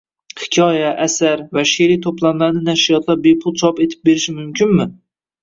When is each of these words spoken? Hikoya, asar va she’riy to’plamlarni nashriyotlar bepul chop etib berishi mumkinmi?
Hikoya, 0.43 0.87
asar 1.03 1.43
va 1.57 1.63
she’riy 1.71 1.99
to’plamlarni 2.05 2.65
nashriyotlar 2.71 3.21
bepul 3.27 3.57
chop 3.65 3.85
etib 3.87 4.03
berishi 4.11 4.37
mumkinmi? 4.41 4.91